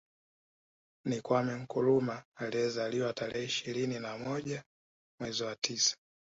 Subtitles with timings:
[1.05, 4.63] Ni Kwame Nkrumah aliyezaliwa tarehe ishirini na moja
[5.19, 5.97] mwezi wa tisa